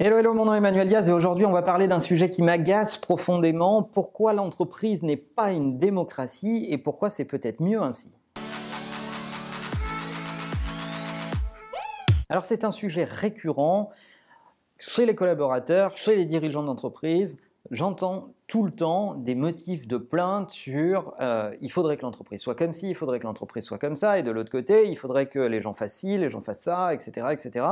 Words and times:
Hello, 0.00 0.16
hello, 0.16 0.32
mon 0.32 0.44
nom 0.44 0.54
est 0.54 0.58
Emmanuel 0.58 0.86
Diaz 0.86 1.08
et 1.08 1.12
aujourd'hui 1.12 1.44
on 1.44 1.50
va 1.50 1.62
parler 1.62 1.88
d'un 1.88 2.00
sujet 2.00 2.30
qui 2.30 2.40
m'agace 2.40 2.98
profondément. 2.98 3.82
Pourquoi 3.82 4.32
l'entreprise 4.32 5.02
n'est 5.02 5.16
pas 5.16 5.50
une 5.50 5.76
démocratie 5.76 6.68
et 6.70 6.78
pourquoi 6.78 7.10
c'est 7.10 7.24
peut-être 7.24 7.60
mieux 7.60 7.82
ainsi? 7.82 8.16
Alors 12.28 12.44
c'est 12.44 12.62
un 12.62 12.70
sujet 12.70 13.02
récurrent 13.02 13.90
chez 14.78 15.04
les 15.04 15.16
collaborateurs, 15.16 15.96
chez 15.96 16.14
les 16.14 16.26
dirigeants 16.26 16.62
d'entreprise. 16.62 17.36
J'entends 17.72 18.28
tout 18.46 18.62
le 18.62 18.70
temps 18.70 19.14
des 19.14 19.34
motifs 19.34 19.88
de 19.88 19.96
plainte 19.96 20.52
sur 20.52 21.16
euh, 21.20 21.52
il 21.60 21.72
faudrait 21.72 21.96
que 21.96 22.02
l'entreprise 22.02 22.40
soit 22.40 22.54
comme 22.54 22.72
ci, 22.72 22.90
il 22.90 22.94
faudrait 22.94 23.18
que 23.18 23.26
l'entreprise 23.26 23.64
soit 23.64 23.78
comme 23.78 23.96
ça, 23.96 24.16
et 24.16 24.22
de 24.22 24.30
l'autre 24.30 24.52
côté, 24.52 24.88
il 24.88 24.96
faudrait 24.96 25.26
que 25.26 25.40
les 25.40 25.60
gens 25.60 25.72
fassent 25.72 25.96
ci, 25.96 26.16
les 26.18 26.30
gens 26.30 26.40
fassent 26.40 26.62
ça, 26.62 26.94
etc. 26.94 27.26
etc. 27.32 27.66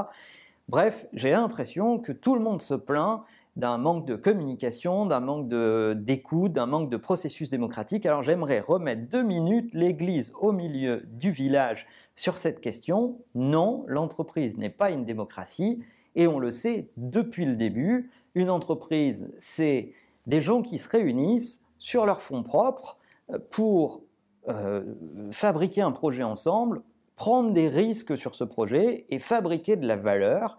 Bref, 0.68 1.06
j'ai 1.12 1.30
l'impression 1.30 1.98
que 1.98 2.10
tout 2.10 2.34
le 2.34 2.40
monde 2.40 2.60
se 2.60 2.74
plaint 2.74 3.22
d'un 3.54 3.78
manque 3.78 4.04
de 4.04 4.16
communication, 4.16 5.06
d'un 5.06 5.20
manque 5.20 5.48
d'écoute, 5.48 6.52
d'un 6.52 6.66
manque 6.66 6.90
de 6.90 6.96
processus 6.96 7.48
démocratique. 7.48 8.04
Alors 8.04 8.22
j'aimerais 8.22 8.60
remettre 8.60 9.08
deux 9.08 9.22
minutes 9.22 9.72
l'église 9.74 10.32
au 10.40 10.52
milieu 10.52 11.04
du 11.06 11.30
village 11.30 11.86
sur 12.16 12.36
cette 12.36 12.60
question. 12.60 13.18
Non, 13.34 13.84
l'entreprise 13.86 14.58
n'est 14.58 14.68
pas 14.68 14.90
une 14.90 15.04
démocratie 15.04 15.82
et 16.16 16.26
on 16.26 16.38
le 16.38 16.50
sait 16.50 16.90
depuis 16.96 17.44
le 17.44 17.54
début. 17.54 18.10
Une 18.34 18.50
entreprise, 18.50 19.30
c'est 19.38 19.92
des 20.26 20.42
gens 20.42 20.62
qui 20.62 20.78
se 20.78 20.88
réunissent 20.88 21.64
sur 21.78 22.06
leurs 22.06 22.20
fonds 22.20 22.42
propres 22.42 22.98
euh, 23.30 23.38
pour 23.50 24.02
euh, 24.48 24.94
fabriquer 25.30 25.82
un 25.82 25.92
projet 25.92 26.22
ensemble 26.22 26.82
prendre 27.16 27.52
des 27.52 27.68
risques 27.68 28.16
sur 28.16 28.34
ce 28.34 28.44
projet 28.44 29.06
et 29.08 29.18
fabriquer 29.18 29.76
de 29.76 29.86
la 29.86 29.96
valeur. 29.96 30.58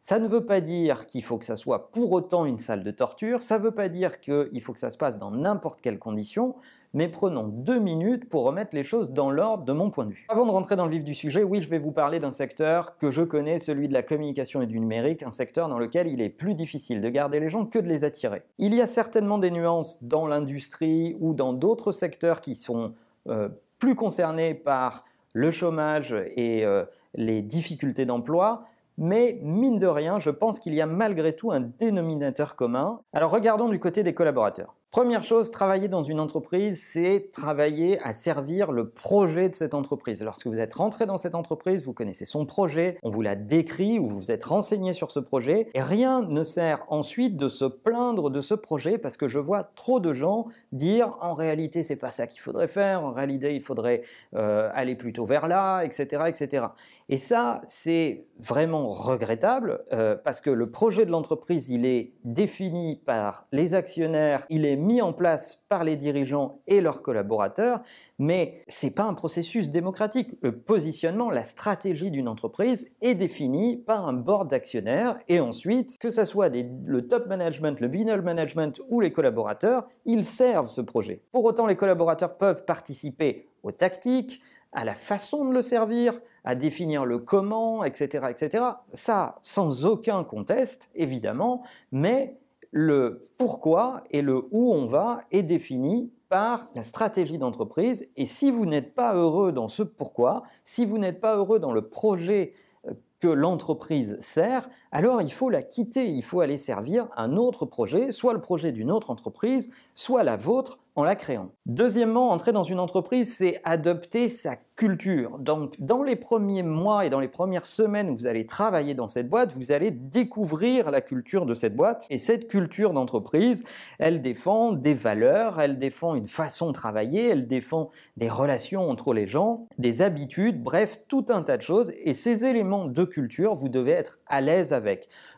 Ça 0.00 0.18
ne 0.18 0.28
veut 0.28 0.46
pas 0.46 0.60
dire 0.60 1.06
qu'il 1.06 1.22
faut 1.22 1.38
que 1.38 1.44
ça 1.44 1.56
soit 1.56 1.90
pour 1.90 2.12
autant 2.12 2.44
une 2.46 2.58
salle 2.58 2.84
de 2.84 2.90
torture, 2.90 3.42
ça 3.42 3.58
ne 3.58 3.64
veut 3.64 3.74
pas 3.74 3.88
dire 3.88 4.20
qu'il 4.20 4.60
faut 4.62 4.72
que 4.72 4.78
ça 4.78 4.90
se 4.90 4.96
passe 4.96 5.18
dans 5.18 5.32
n'importe 5.32 5.80
quelle 5.80 5.98
condition, 5.98 6.54
mais 6.94 7.08
prenons 7.08 7.48
deux 7.48 7.80
minutes 7.80 8.28
pour 8.28 8.44
remettre 8.44 8.74
les 8.74 8.84
choses 8.84 9.10
dans 9.10 9.30
l'ordre 9.30 9.64
de 9.64 9.72
mon 9.72 9.90
point 9.90 10.06
de 10.06 10.12
vue. 10.12 10.24
Avant 10.28 10.46
de 10.46 10.52
rentrer 10.52 10.76
dans 10.76 10.84
le 10.84 10.92
vif 10.92 11.04
du 11.04 11.14
sujet, 11.14 11.42
oui, 11.42 11.60
je 11.60 11.68
vais 11.68 11.78
vous 11.78 11.90
parler 11.90 12.20
d'un 12.20 12.32
secteur 12.32 12.96
que 12.96 13.10
je 13.10 13.22
connais, 13.22 13.58
celui 13.58 13.88
de 13.88 13.92
la 13.92 14.04
communication 14.04 14.62
et 14.62 14.66
du 14.66 14.78
numérique, 14.78 15.24
un 15.24 15.32
secteur 15.32 15.68
dans 15.68 15.80
lequel 15.80 16.06
il 16.06 16.22
est 16.22 16.30
plus 16.30 16.54
difficile 16.54 17.00
de 17.00 17.08
garder 17.08 17.40
les 17.40 17.50
gens 17.50 17.66
que 17.66 17.80
de 17.80 17.88
les 17.88 18.04
attirer. 18.04 18.42
Il 18.58 18.74
y 18.74 18.80
a 18.80 18.86
certainement 18.86 19.38
des 19.38 19.50
nuances 19.50 20.02
dans 20.04 20.28
l'industrie 20.28 21.16
ou 21.20 21.34
dans 21.34 21.52
d'autres 21.52 21.90
secteurs 21.90 22.40
qui 22.40 22.54
sont 22.54 22.94
euh, 23.26 23.48
plus 23.80 23.96
concernés 23.96 24.54
par 24.54 25.04
le 25.38 25.52
chômage 25.52 26.16
et 26.34 26.66
euh, 26.66 26.84
les 27.14 27.42
difficultés 27.42 28.04
d'emploi, 28.04 28.64
mais 28.96 29.38
mine 29.40 29.78
de 29.78 29.86
rien, 29.86 30.18
je 30.18 30.30
pense 30.30 30.58
qu'il 30.58 30.74
y 30.74 30.80
a 30.80 30.86
malgré 30.86 31.36
tout 31.36 31.52
un 31.52 31.60
dénominateur 31.60 32.56
commun. 32.56 33.00
Alors 33.12 33.30
regardons 33.30 33.68
du 33.68 33.78
côté 33.78 34.02
des 34.02 34.14
collaborateurs. 34.14 34.74
Première 34.90 35.22
chose, 35.22 35.50
travailler 35.50 35.88
dans 35.88 36.02
une 36.02 36.18
entreprise, 36.18 36.82
c'est 36.82 37.28
travailler 37.34 38.00
à 38.00 38.14
servir 38.14 38.72
le 38.72 38.88
projet 38.88 39.50
de 39.50 39.54
cette 39.54 39.74
entreprise. 39.74 40.24
Lorsque 40.24 40.46
vous 40.46 40.58
êtes 40.58 40.74
rentré 40.74 41.04
dans 41.04 41.18
cette 41.18 41.34
entreprise, 41.34 41.84
vous 41.84 41.92
connaissez 41.92 42.24
son 42.24 42.46
projet, 42.46 42.96
on 43.02 43.10
vous 43.10 43.20
l'a 43.20 43.36
décrit 43.36 43.98
ou 43.98 44.08
vous 44.08 44.18
vous 44.18 44.32
êtes 44.32 44.46
renseigné 44.46 44.94
sur 44.94 45.10
ce 45.10 45.20
projet, 45.20 45.68
et 45.74 45.82
rien 45.82 46.22
ne 46.22 46.42
sert 46.42 46.86
ensuite 46.88 47.36
de 47.36 47.50
se 47.50 47.66
plaindre 47.66 48.30
de 48.30 48.40
ce 48.40 48.54
projet 48.54 48.96
parce 48.96 49.18
que 49.18 49.28
je 49.28 49.38
vois 49.38 49.62
trop 49.62 50.00
de 50.00 50.14
gens 50.14 50.46
dire 50.72 51.18
en 51.20 51.34
réalité 51.34 51.82
c'est 51.82 51.96
pas 51.96 52.10
ça 52.10 52.26
qu'il 52.26 52.40
faudrait 52.40 52.66
faire, 52.66 53.04
en 53.04 53.12
réalité 53.12 53.54
il 53.54 53.60
faudrait 53.60 54.00
euh, 54.36 54.70
aller 54.72 54.94
plutôt 54.94 55.26
vers 55.26 55.48
là, 55.48 55.82
etc., 55.82 56.22
etc. 56.28 56.68
Et 57.10 57.18
ça, 57.18 57.62
c'est 57.66 58.26
vraiment 58.38 58.88
regrettable 58.88 59.84
euh, 59.92 60.14
parce 60.14 60.42
que 60.42 60.50
le 60.50 60.70
projet 60.70 61.06
de 61.06 61.10
l'entreprise, 61.10 61.70
il 61.70 61.86
est 61.86 62.12
défini 62.24 63.00
par 63.06 63.46
les 63.50 63.74
actionnaires, 63.74 64.46
il 64.50 64.66
est 64.66 64.76
mis 64.78 65.02
en 65.02 65.12
place 65.12 65.66
par 65.68 65.84
les 65.84 65.96
dirigeants 65.96 66.60
et 66.66 66.80
leurs 66.80 67.02
collaborateurs, 67.02 67.82
mais 68.18 68.62
c'est 68.66 68.90
pas 68.90 69.04
un 69.04 69.14
processus 69.14 69.70
démocratique. 69.70 70.36
Le 70.40 70.52
positionnement, 70.52 71.30
la 71.30 71.44
stratégie 71.44 72.10
d'une 72.10 72.28
entreprise 72.28 72.90
est 73.02 73.14
définie 73.14 73.76
par 73.76 74.08
un 74.08 74.14
board 74.14 74.48
d'actionnaires 74.48 75.18
et 75.28 75.40
ensuite, 75.40 75.98
que 75.98 76.10
ce 76.10 76.24
soit 76.24 76.48
le 76.48 77.06
top 77.06 77.26
management, 77.26 77.80
le 77.80 77.88
middle 77.88 78.22
management 78.22 78.80
ou 78.88 79.00
les 79.00 79.12
collaborateurs, 79.12 79.86
ils 80.04 80.24
servent 80.24 80.70
ce 80.70 80.80
projet. 80.80 81.22
Pour 81.32 81.44
autant, 81.44 81.66
les 81.66 81.76
collaborateurs 81.76 82.38
peuvent 82.38 82.64
participer 82.64 83.48
aux 83.62 83.72
tactiques, 83.72 84.40
à 84.72 84.84
la 84.84 84.94
façon 84.94 85.48
de 85.48 85.54
le 85.54 85.62
servir, 85.62 86.20
à 86.44 86.54
définir 86.54 87.04
le 87.04 87.18
comment, 87.18 87.84
etc., 87.84 88.26
etc. 88.30 88.64
Ça, 88.88 89.38
sans 89.42 89.84
aucun 89.86 90.24
conteste, 90.24 90.88
évidemment, 90.94 91.62
mais 91.92 92.36
le 92.70 93.22
pourquoi 93.36 94.04
et 94.10 94.22
le 94.22 94.46
où 94.50 94.72
on 94.72 94.86
va 94.86 95.22
est 95.30 95.42
défini 95.42 96.12
par 96.28 96.68
la 96.74 96.84
stratégie 96.84 97.38
d'entreprise. 97.38 98.08
Et 98.16 98.26
si 98.26 98.50
vous 98.50 98.66
n'êtes 98.66 98.94
pas 98.94 99.14
heureux 99.14 99.52
dans 99.52 99.68
ce 99.68 99.82
pourquoi, 99.82 100.42
si 100.64 100.84
vous 100.84 100.98
n'êtes 100.98 101.20
pas 101.20 101.36
heureux 101.36 101.58
dans 101.58 101.72
le 101.72 101.88
projet 101.88 102.52
euh, 102.86 102.92
que 103.20 103.28
l'entreprise 103.28 104.18
sert, 104.20 104.68
alors 104.92 105.22
il 105.22 105.32
faut 105.32 105.50
la 105.50 105.62
quitter, 105.62 106.08
il 106.08 106.22
faut 106.22 106.40
aller 106.40 106.58
servir 106.58 107.08
un 107.16 107.36
autre 107.36 107.66
projet, 107.66 108.12
soit 108.12 108.32
le 108.32 108.40
projet 108.40 108.72
d'une 108.72 108.90
autre 108.90 109.10
entreprise, 109.10 109.70
soit 109.94 110.22
la 110.22 110.36
vôtre, 110.36 110.78
en 110.98 111.04
la 111.04 111.14
créant. 111.14 111.52
Deuxièmement, 111.66 112.30
entrer 112.30 112.50
dans 112.50 112.64
une 112.64 112.80
entreprise, 112.80 113.36
c'est 113.36 113.60
adopter 113.62 114.28
sa 114.28 114.56
culture. 114.74 115.38
Donc, 115.38 115.74
dans 115.78 116.02
les 116.02 116.16
premiers 116.16 116.64
mois 116.64 117.06
et 117.06 117.10
dans 117.10 117.20
les 117.20 117.28
premières 117.28 117.66
semaines 117.66 118.10
où 118.10 118.16
vous 118.16 118.26
allez 118.26 118.46
travailler 118.46 118.94
dans 118.94 119.06
cette 119.06 119.28
boîte, 119.28 119.52
vous 119.52 119.70
allez 119.70 119.92
découvrir 119.92 120.90
la 120.90 121.00
culture 121.00 121.46
de 121.46 121.54
cette 121.54 121.76
boîte. 121.76 122.04
Et 122.10 122.18
cette 122.18 122.48
culture 122.48 122.92
d'entreprise, 122.94 123.62
elle 124.00 124.22
défend 124.22 124.72
des 124.72 124.94
valeurs, 124.94 125.60
elle 125.60 125.78
défend 125.78 126.16
une 126.16 126.26
façon 126.26 126.66
de 126.66 126.72
travailler, 126.72 127.28
elle 127.28 127.46
défend 127.46 127.90
des 128.16 128.28
relations 128.28 128.90
entre 128.90 129.14
les 129.14 129.28
gens, 129.28 129.68
des 129.78 130.02
habitudes, 130.02 130.60
bref, 130.64 131.02
tout 131.06 131.26
un 131.28 131.44
tas 131.44 131.58
de 131.58 131.62
choses. 131.62 131.92
Et 132.02 132.14
ces 132.14 132.44
éléments 132.44 132.86
de 132.86 133.04
culture, 133.04 133.54
vous 133.54 133.68
devez 133.68 133.92
être 133.92 134.18
à 134.26 134.40
l'aise 134.40 134.72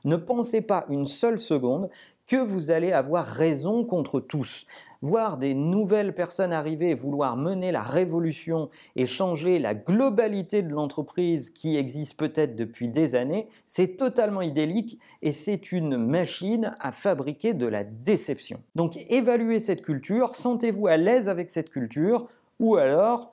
Ne 0.05 0.17
pensez 0.17 0.61
pas 0.61 0.87
une 0.89 1.07
seule 1.07 1.41
seconde 1.41 1.91
que 2.27 2.37
vous 2.37 2.71
allez 2.71 2.93
avoir 2.93 3.27
raison 3.27 3.85
contre 3.85 4.21
tous 4.21 4.67
voir 5.03 5.39
des 5.39 5.55
nouvelles 5.55 6.15
personnes 6.15 6.53
arriver, 6.53 6.95
vouloir 6.95 7.37
mener 7.37 7.73
la 7.73 7.83
révolution 7.83 8.69
et 8.97 9.07
changer 9.07 9.59
la 9.59 9.75
globalité 9.75 10.63
de 10.63 10.73
l'entreprise 10.73 11.51
qui 11.51 11.77
existe 11.77 12.19
peut-être 12.19 12.55
depuis 12.55 12.89
des 12.89 13.15
années, 13.15 13.49
c'est 13.67 13.97
totalement 13.97 14.43
idyllique 14.43 14.99
et 15.23 15.33
c'est 15.33 15.73
une 15.73 15.97
machine 15.97 16.77
à 16.81 16.93
fabriquer 16.93 17.55
de 17.55 17.67
la 17.67 17.85
déception. 17.85 18.61
Donc 18.75 18.99
évaluez 19.09 19.61
cette 19.61 19.83
culture, 19.83 20.37
sentez-vous 20.37 20.87
à 20.87 20.97
l'aise 20.97 21.29
avec 21.29 21.51
cette 21.51 21.71
culture 21.71 22.29
ou 22.59 22.77
alors 22.77 23.33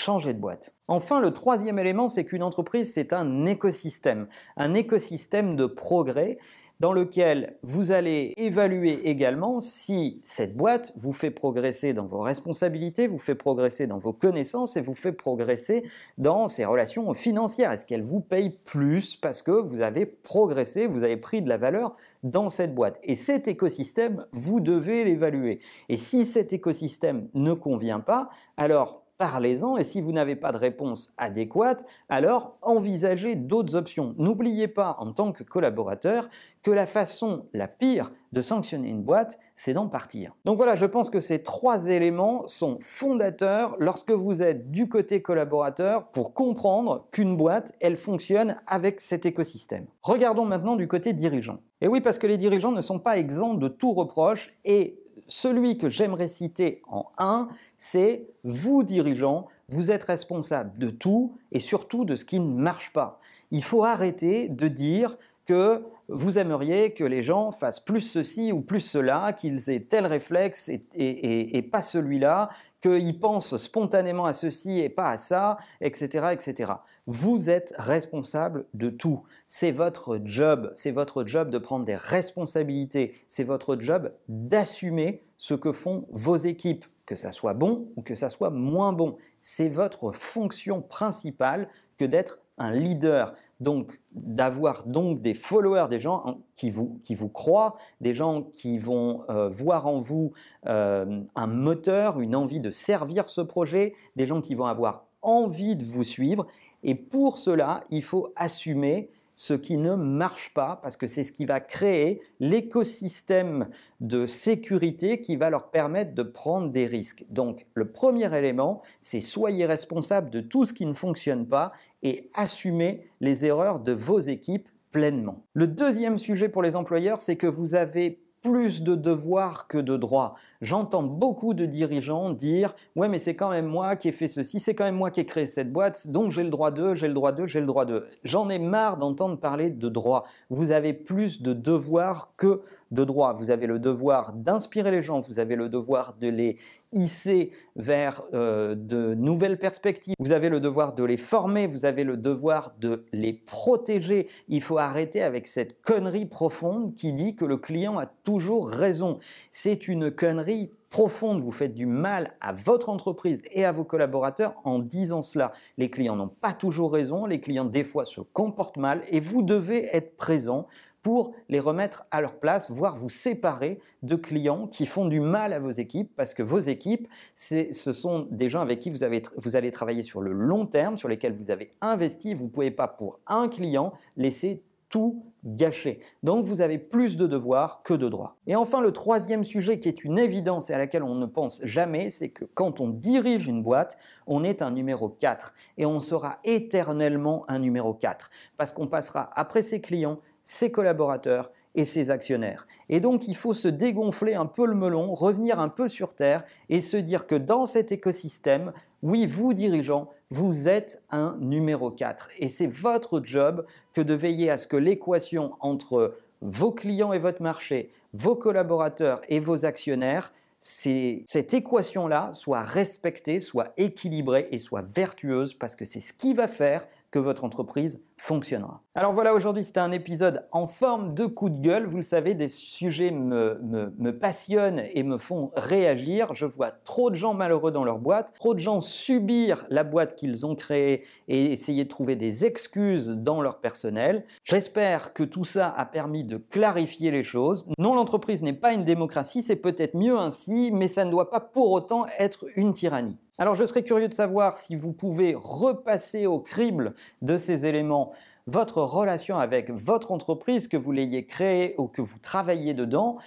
changez 0.00 0.34
de 0.34 0.38
boîte. 0.38 0.74
Enfin, 0.88 1.20
le 1.20 1.32
troisième 1.32 1.78
élément, 1.78 2.08
c'est 2.08 2.24
qu'une 2.24 2.42
entreprise, 2.42 2.92
c'est 2.92 3.12
un 3.12 3.46
écosystème, 3.46 4.28
un 4.56 4.74
écosystème 4.74 5.56
de 5.56 5.66
progrès 5.66 6.38
dans 6.80 6.92
lequel 6.92 7.56
vous 7.62 7.90
allez 7.90 8.34
évaluer 8.36 9.08
également 9.08 9.60
si 9.60 10.20
cette 10.24 10.56
boîte 10.56 10.92
vous 10.96 11.12
fait 11.12 11.30
progresser 11.30 11.94
dans 11.94 12.06
vos 12.06 12.20
responsabilités, 12.20 13.06
vous 13.06 13.18
fait 13.18 13.34
progresser 13.34 13.86
dans 13.86 13.98
vos 13.98 14.12
connaissances 14.12 14.76
et 14.76 14.82
vous 14.82 14.94
fait 14.94 15.12
progresser 15.12 15.84
dans 16.18 16.48
ses 16.48 16.64
relations 16.64 17.12
financières. 17.14 17.72
Est-ce 17.72 17.86
qu'elle 17.86 18.02
vous 18.02 18.20
paye 18.20 18.50
plus 18.50 19.16
parce 19.16 19.40
que 19.40 19.52
vous 19.52 19.80
avez 19.80 20.04
progressé, 20.04 20.86
vous 20.86 21.02
avez 21.02 21.16
pris 21.16 21.40
de 21.40 21.48
la 21.48 21.56
valeur 21.56 21.96
dans 22.22 22.50
cette 22.50 22.74
boîte? 22.74 23.00
Et 23.02 23.14
cet 23.14 23.48
écosystème, 23.48 24.26
vous 24.32 24.60
devez 24.60 25.04
l'évaluer. 25.04 25.60
Et 25.88 25.96
si 25.96 26.26
cet 26.26 26.52
écosystème 26.52 27.28
ne 27.32 27.54
convient 27.54 28.00
pas, 28.00 28.28
alors 28.58 29.05
parlez-en 29.18 29.76
et 29.76 29.84
si 29.84 30.00
vous 30.00 30.12
n'avez 30.12 30.36
pas 30.36 30.52
de 30.52 30.56
réponse 30.56 31.12
adéquate, 31.16 31.84
alors 32.08 32.56
envisagez 32.62 33.34
d'autres 33.34 33.76
options. 33.76 34.14
N'oubliez 34.18 34.68
pas 34.68 34.96
en 34.98 35.12
tant 35.12 35.32
que 35.32 35.42
collaborateur 35.42 36.28
que 36.62 36.70
la 36.70 36.86
façon 36.86 37.46
la 37.52 37.68
pire 37.68 38.10
de 38.32 38.42
sanctionner 38.42 38.88
une 38.88 39.02
boîte, 39.02 39.38
c'est 39.54 39.72
d'en 39.72 39.86
partir. 39.86 40.34
Donc 40.44 40.56
voilà, 40.56 40.74
je 40.74 40.84
pense 40.84 41.10
que 41.10 41.20
ces 41.20 41.42
trois 41.42 41.86
éléments 41.86 42.46
sont 42.48 42.78
fondateurs 42.80 43.76
lorsque 43.78 44.10
vous 44.10 44.42
êtes 44.42 44.70
du 44.70 44.88
côté 44.88 45.22
collaborateur 45.22 46.08
pour 46.08 46.34
comprendre 46.34 47.06
qu'une 47.12 47.36
boîte, 47.36 47.72
elle 47.80 47.96
fonctionne 47.96 48.56
avec 48.66 49.00
cet 49.00 49.26
écosystème. 49.26 49.86
Regardons 50.02 50.44
maintenant 50.44 50.76
du 50.76 50.88
côté 50.88 51.12
dirigeant. 51.12 51.58
Et 51.80 51.88
oui, 51.88 52.00
parce 52.00 52.18
que 52.18 52.26
les 52.26 52.36
dirigeants 52.36 52.72
ne 52.72 52.82
sont 52.82 52.98
pas 52.98 53.16
exempts 53.16 53.54
de 53.54 53.68
tout 53.68 53.92
reproche 53.92 54.52
et 54.64 54.98
celui 55.26 55.78
que 55.78 55.90
j'aimerais 55.90 56.28
citer 56.28 56.82
en 56.88 57.06
un, 57.18 57.48
c'est 57.78 58.26
vous 58.44 58.82
dirigeants, 58.82 59.48
vous 59.68 59.90
êtes 59.90 60.04
responsable 60.04 60.78
de 60.78 60.90
tout 60.90 61.36
et 61.52 61.58
surtout 61.58 62.04
de 62.04 62.16
ce 62.16 62.24
qui 62.24 62.40
ne 62.40 62.60
marche 62.60 62.92
pas. 62.92 63.20
Il 63.50 63.62
faut 63.62 63.84
arrêter 63.84 64.48
de 64.48 64.68
dire 64.68 65.16
que 65.46 65.84
vous 66.08 66.38
aimeriez 66.38 66.92
que 66.92 67.04
les 67.04 67.22
gens 67.22 67.50
fassent 67.50 67.80
plus 67.80 68.00
ceci 68.00 68.52
ou 68.52 68.60
plus 68.60 68.80
cela, 68.80 69.32
qu'ils 69.32 69.70
aient 69.70 69.80
tel 69.80 70.06
réflexe 70.06 70.70
et, 70.94 71.68
pas 71.70 71.82
celui-là, 71.82 72.50
qu'ils 72.80 73.18
pensent 73.18 73.56
spontanément 73.56 74.24
à 74.24 74.34
ceci 74.34 74.78
et 74.78 74.88
pas 74.88 75.10
à 75.10 75.18
ça, 75.18 75.58
etc., 75.80 76.28
etc. 76.32 76.72
Vous 77.06 77.50
êtes 77.50 77.72
responsable 77.78 78.66
de 78.74 78.90
tout. 78.90 79.22
C'est 79.46 79.70
votre 79.70 80.20
job. 80.24 80.72
C'est 80.74 80.90
votre 80.90 81.24
job 81.24 81.50
de 81.50 81.58
prendre 81.58 81.84
des 81.84 81.94
responsabilités. 81.94 83.14
C'est 83.28 83.44
votre 83.44 83.80
job 83.80 84.12
d'assumer 84.28 85.22
ce 85.36 85.54
que 85.54 85.70
font 85.70 86.06
vos 86.10 86.36
équipes, 86.36 86.84
que 87.06 87.14
ça 87.14 87.30
soit 87.30 87.54
bon 87.54 87.88
ou 87.94 88.02
que 88.02 88.16
ça 88.16 88.28
soit 88.28 88.50
moins 88.50 88.92
bon. 88.92 89.16
C'est 89.40 89.68
votre 89.68 90.10
fonction 90.10 90.82
principale 90.82 91.68
que 91.96 92.04
d'être 92.04 92.40
un 92.58 92.72
leader. 92.72 93.34
Donc, 93.60 94.00
d'avoir 94.12 94.84
donc 94.84 95.22
des 95.22 95.32
followers, 95.32 95.86
des 95.88 96.00
gens 96.00 96.40
qui 96.56 96.70
vous, 96.70 96.98
qui 97.04 97.14
vous 97.14 97.28
croient, 97.28 97.76
des 98.00 98.14
gens 98.14 98.42
qui 98.42 98.78
vont 98.78 99.22
euh, 99.30 99.48
voir 99.48 99.86
en 99.86 99.98
vous 99.98 100.32
euh, 100.66 101.22
un 101.34 101.46
moteur, 101.46 102.20
une 102.20 102.36
envie 102.36 102.60
de 102.60 102.70
servir 102.70 103.28
ce 103.28 103.40
projet, 103.40 103.94
des 104.16 104.26
gens 104.26 104.42
qui 104.42 104.54
vont 104.54 104.66
avoir 104.66 105.06
envie 105.22 105.76
de 105.76 105.84
vous 105.84 106.04
suivre. 106.04 106.46
Et 106.82 106.94
pour 106.94 107.38
cela, 107.38 107.82
il 107.90 108.02
faut 108.02 108.32
assumer 108.36 109.10
ce 109.36 109.52
qui 109.52 109.76
ne 109.76 109.94
marche 109.94 110.52
pas, 110.54 110.80
parce 110.82 110.96
que 110.96 111.06
c'est 111.06 111.22
ce 111.22 111.30
qui 111.30 111.44
va 111.44 111.60
créer 111.60 112.22
l'écosystème 112.40 113.68
de 114.00 114.26
sécurité 114.26 115.20
qui 115.20 115.36
va 115.36 115.50
leur 115.50 115.70
permettre 115.70 116.14
de 116.14 116.22
prendre 116.22 116.70
des 116.70 116.86
risques. 116.86 117.26
Donc 117.28 117.66
le 117.74 117.90
premier 117.90 118.34
élément, 118.34 118.80
c'est 119.02 119.20
soyez 119.20 119.66
responsable 119.66 120.30
de 120.30 120.40
tout 120.40 120.64
ce 120.64 120.72
qui 120.72 120.86
ne 120.86 120.94
fonctionne 120.94 121.46
pas 121.46 121.72
et 122.02 122.30
assumez 122.34 123.06
les 123.20 123.44
erreurs 123.44 123.80
de 123.80 123.92
vos 123.92 124.20
équipes 124.20 124.68
pleinement. 124.90 125.42
Le 125.52 125.66
deuxième 125.66 126.16
sujet 126.16 126.48
pour 126.48 126.62
les 126.62 126.74
employeurs, 126.74 127.20
c'est 127.20 127.36
que 127.36 127.46
vous 127.46 127.74
avez 127.74 128.22
de 128.46 128.94
devoirs 128.94 129.66
que 129.66 129.78
de 129.78 129.96
droits. 129.96 130.34
J'entends 130.62 131.02
beaucoup 131.02 131.52
de 131.52 131.66
dirigeants 131.66 132.30
dire 132.30 132.74
Ouais, 132.94 133.08
mais 133.08 133.18
c'est 133.18 133.34
quand 133.34 133.50
même 133.50 133.66
moi 133.66 133.96
qui 133.96 134.08
ai 134.08 134.12
fait 134.12 134.28
ceci, 134.28 134.60
c'est 134.60 134.74
quand 134.74 134.84
même 134.84 134.96
moi 134.96 135.10
qui 135.10 135.20
ai 135.20 135.26
créé 135.26 135.46
cette 135.46 135.72
boîte, 135.72 136.08
donc 136.08 136.30
j'ai 136.30 136.44
le 136.44 136.50
droit 136.50 136.70
de, 136.70 136.94
j'ai 136.94 137.08
le 137.08 137.14
droit 137.14 137.32
de, 137.32 137.46
j'ai 137.46 137.60
le 137.60 137.66
droit 137.66 137.84
de. 137.84 138.06
J'en 138.24 138.48
ai 138.48 138.58
marre 138.58 138.96
d'entendre 138.96 139.38
parler 139.38 139.70
de 139.70 139.88
droits. 139.88 140.24
Vous 140.48 140.70
avez 140.70 140.92
plus 140.92 141.42
de 141.42 141.52
devoirs 141.52 142.32
que 142.36 142.62
de 142.90 143.04
droits. 143.04 143.32
Vous 143.32 143.50
avez 143.50 143.66
le 143.66 143.78
devoir 143.78 144.32
d'inspirer 144.32 144.90
les 144.90 145.02
gens, 145.02 145.20
vous 145.20 145.40
avez 145.40 145.56
le 145.56 145.68
devoir 145.68 146.14
de 146.20 146.28
les 146.28 146.58
hisser 146.92 147.52
vers 147.74 148.22
euh, 148.32 148.74
de 148.74 149.14
nouvelles 149.14 149.58
perspectives. 149.58 150.14
Vous 150.18 150.32
avez 150.32 150.48
le 150.48 150.60
devoir 150.60 150.94
de 150.94 151.04
les 151.04 151.16
former, 151.16 151.66
vous 151.66 151.84
avez 151.84 152.04
le 152.04 152.16
devoir 152.16 152.74
de 152.80 153.04
les 153.12 153.32
protéger. 153.32 154.28
Il 154.48 154.62
faut 154.62 154.78
arrêter 154.78 155.22
avec 155.22 155.46
cette 155.46 155.82
connerie 155.82 156.26
profonde 156.26 156.94
qui 156.94 157.12
dit 157.12 157.34
que 157.34 157.44
le 157.44 157.56
client 157.56 157.98
a 157.98 158.06
toujours 158.06 158.68
raison. 158.68 159.18
C'est 159.50 159.88
une 159.88 160.10
connerie 160.10 160.70
profonde, 160.90 161.42
vous 161.42 161.52
faites 161.52 161.74
du 161.74 161.84
mal 161.84 162.32
à 162.40 162.52
votre 162.52 162.88
entreprise 162.88 163.42
et 163.50 163.64
à 163.64 163.72
vos 163.72 163.84
collaborateurs 163.84 164.54
en 164.64 164.78
disant 164.78 165.22
cela. 165.22 165.52
Les 165.76 165.90
clients 165.90 166.16
n'ont 166.16 166.28
pas 166.28 166.54
toujours 166.54 166.92
raison, 166.92 167.26
les 167.26 167.40
clients 167.40 167.64
des 167.64 167.84
fois 167.84 168.04
se 168.04 168.20
comportent 168.20 168.78
mal 168.78 169.02
et 169.10 169.20
vous 169.20 169.42
devez 169.42 169.94
être 169.94 170.16
présent 170.16 170.66
pour 171.06 171.34
les 171.48 171.60
remettre 171.60 172.04
à 172.10 172.20
leur 172.20 172.40
place, 172.40 172.68
voire 172.68 172.96
vous 172.96 173.10
séparer 173.10 173.78
de 174.02 174.16
clients 174.16 174.66
qui 174.66 174.86
font 174.86 175.06
du 175.06 175.20
mal 175.20 175.52
à 175.52 175.60
vos 175.60 175.70
équipes, 175.70 176.10
parce 176.16 176.34
que 176.34 176.42
vos 176.42 176.58
équipes, 176.58 177.06
ce 177.36 177.92
sont 177.92 178.26
des 178.32 178.48
gens 178.48 178.60
avec 178.60 178.80
qui 178.80 178.90
vous, 178.90 179.04
avez, 179.04 179.22
vous 179.36 179.54
allez 179.54 179.70
travailler 179.70 180.02
sur 180.02 180.20
le 180.20 180.32
long 180.32 180.66
terme, 180.66 180.96
sur 180.96 181.08
lesquels 181.08 181.32
vous 181.32 181.52
avez 181.52 181.70
investi. 181.80 182.34
Vous 182.34 182.46
ne 182.46 182.50
pouvez 182.50 182.72
pas, 182.72 182.88
pour 182.88 183.20
un 183.28 183.48
client, 183.48 183.92
laisser 184.16 184.64
tout 184.88 185.22
gâcher. 185.44 186.00
Donc 186.24 186.44
vous 186.44 186.60
avez 186.60 186.78
plus 186.78 187.16
de 187.16 187.28
devoirs 187.28 187.82
que 187.84 187.94
de 187.94 188.08
droits. 188.08 188.36
Et 188.48 188.56
enfin, 188.56 188.80
le 188.80 188.92
troisième 188.92 189.44
sujet 189.44 189.78
qui 189.78 189.88
est 189.88 190.02
une 190.02 190.18
évidence 190.18 190.70
et 190.70 190.74
à 190.74 190.78
laquelle 190.78 191.04
on 191.04 191.14
ne 191.14 191.26
pense 191.26 191.60
jamais, 191.64 192.10
c'est 192.10 192.30
que 192.30 192.44
quand 192.44 192.80
on 192.80 192.88
dirige 192.88 193.46
une 193.46 193.62
boîte, 193.62 193.96
on 194.26 194.42
est 194.42 194.60
un 194.60 194.72
numéro 194.72 195.08
4 195.08 195.54
et 195.78 195.86
on 195.86 196.00
sera 196.00 196.40
éternellement 196.42 197.44
un 197.46 197.60
numéro 197.60 197.94
4 197.94 198.30
parce 198.56 198.72
qu'on 198.72 198.88
passera 198.88 199.30
après 199.34 199.62
ses 199.62 199.80
clients, 199.80 200.18
ses 200.46 200.70
collaborateurs 200.70 201.50
et 201.74 201.84
ses 201.84 202.10
actionnaires. 202.10 202.68
Et 202.88 203.00
donc 203.00 203.26
il 203.26 203.36
faut 203.36 203.52
se 203.52 203.66
dégonfler 203.66 204.34
un 204.34 204.46
peu 204.46 204.64
le 204.64 204.76
melon, 204.76 205.12
revenir 205.12 205.58
un 205.58 205.68
peu 205.68 205.88
sur 205.88 206.14
Terre 206.14 206.44
et 206.68 206.80
se 206.80 206.96
dire 206.96 207.26
que 207.26 207.34
dans 207.34 207.66
cet 207.66 207.90
écosystème, 207.90 208.72
oui, 209.02 209.26
vous 209.26 209.54
dirigeants, 209.54 210.08
vous 210.30 210.68
êtes 210.68 211.02
un 211.10 211.36
numéro 211.40 211.90
4. 211.90 212.28
Et 212.38 212.48
c'est 212.48 212.68
votre 212.68 213.20
job 213.22 213.66
que 213.92 214.00
de 214.00 214.14
veiller 214.14 214.48
à 214.48 214.56
ce 214.56 214.68
que 214.68 214.76
l'équation 214.76 215.50
entre 215.58 216.14
vos 216.40 216.70
clients 216.70 217.12
et 217.12 217.18
votre 217.18 217.42
marché, 217.42 217.90
vos 218.14 218.36
collaborateurs 218.36 219.20
et 219.28 219.40
vos 219.40 219.66
actionnaires, 219.66 220.32
cette 220.60 221.54
équation-là 221.54 222.30
soit 222.32 222.62
respectée, 222.62 223.40
soit 223.40 223.72
équilibrée 223.76 224.48
et 224.50 224.58
soit 224.58 224.82
vertueuse 224.82 225.54
parce 225.54 225.76
que 225.76 225.84
c'est 225.84 226.00
ce 226.00 226.12
qui 226.12 226.34
va 226.34 226.48
faire 226.48 226.86
que 227.10 227.18
votre 227.18 227.44
entreprise 227.44 228.00
fonctionnera. 228.16 228.82
Alors 228.94 229.12
voilà, 229.12 229.34
aujourd'hui 229.34 229.62
c'était 229.62 229.80
un 229.80 229.92
épisode 229.92 230.46
en 230.50 230.66
forme 230.66 231.14
de 231.14 231.26
coup 231.26 231.50
de 231.50 231.60
gueule. 231.60 231.86
Vous 231.86 231.98
le 231.98 232.02
savez, 232.02 232.34
des 232.34 232.48
sujets 232.48 233.10
me, 233.10 233.60
me, 233.98 234.18
passionnent 234.18 234.82
et 234.94 235.02
me 235.02 235.18
font 235.18 235.50
réagir. 235.54 236.34
Je 236.34 236.46
vois 236.46 236.70
trop 236.70 237.10
de 237.10 237.14
gens 237.14 237.34
malheureux 237.34 237.72
dans 237.72 237.84
leur 237.84 237.98
boîte, 237.98 238.32
trop 238.38 238.54
de 238.54 238.60
gens 238.60 238.80
subir 238.80 239.66
la 239.68 239.84
boîte 239.84 240.16
qu'ils 240.16 240.46
ont 240.46 240.54
créée 240.54 241.04
et 241.28 241.52
essayer 241.52 241.84
de 241.84 241.88
trouver 241.90 242.16
des 242.16 242.46
excuses 242.46 243.08
dans 243.08 243.42
leur 243.42 243.58
personnel. 243.58 244.24
J'espère 244.44 245.12
que 245.12 245.22
tout 245.22 245.44
ça 245.44 245.68
a 245.76 245.84
permis 245.84 246.24
de 246.24 246.38
clarifier 246.38 247.10
les 247.10 247.24
choses. 247.24 247.66
Non, 247.78 247.94
l'entreprise 247.94 248.42
n'est 248.42 248.54
pas 248.54 248.72
une 248.72 248.84
démocratie, 248.84 249.42
c'est 249.42 249.56
peut-être 249.56 249.94
mieux 249.94 250.16
ainsi, 250.16 250.70
mais 250.72 250.88
ça 250.88 251.04
ne 251.04 251.10
doit 251.10 251.30
pas 251.30 251.40
pour 251.40 251.70
autant 251.70 252.06
être 252.18 252.46
une 252.56 252.72
tyrannie. 252.72 253.18
Alors 253.38 253.54
je 253.54 253.66
serais 253.66 253.82
curieux 253.82 254.08
de 254.08 254.14
savoir 254.14 254.56
si 254.56 254.76
vous 254.76 254.94
pouvez 254.94 255.36
repasser 255.38 256.26
au 256.26 256.40
crible 256.40 256.94
de 257.20 257.36
ces 257.36 257.66
éléments 257.66 258.05
votre 258.46 258.82
relation 258.82 259.38
avec 259.38 259.70
votre 259.70 260.12
entreprise, 260.12 260.68
que 260.68 260.76
vous 260.76 260.92
l'ayez 260.92 261.26
créée 261.26 261.74
ou 261.78 261.88
que 261.88 262.02
vous 262.02 262.18
travaillez 262.22 262.74
dedans. 262.74 263.18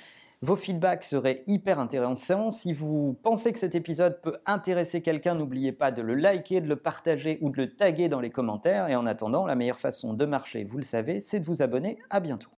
Vos 0.41 0.55
feedbacks 0.55 1.03
seraient 1.03 1.43
hyper 1.47 1.79
intéressants. 1.79 2.51
Si 2.51 2.71
vous 2.71 3.17
pensez 3.23 3.51
que 3.51 3.59
cet 3.59 3.75
épisode 3.75 4.21
peut 4.21 4.37
intéresser 4.45 5.01
quelqu'un, 5.01 5.35
n'oubliez 5.35 5.73
pas 5.73 5.91
de 5.91 6.01
le 6.01 6.15
liker, 6.15 6.61
de 6.61 6.69
le 6.69 6.77
partager 6.77 7.37
ou 7.41 7.49
de 7.49 7.57
le 7.57 7.75
taguer 7.75 8.07
dans 8.07 8.21
les 8.21 8.29
commentaires. 8.29 8.87
Et 8.87 8.95
en 8.95 9.05
attendant, 9.05 9.45
la 9.45 9.55
meilleure 9.55 9.79
façon 9.79 10.13
de 10.13 10.25
marcher, 10.25 10.63
vous 10.63 10.77
le 10.77 10.83
savez, 10.83 11.19
c'est 11.19 11.41
de 11.41 11.45
vous 11.45 11.61
abonner. 11.61 11.97
À 12.09 12.21
bientôt. 12.21 12.49